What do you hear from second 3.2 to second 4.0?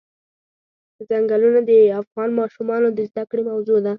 کړې موضوع ده.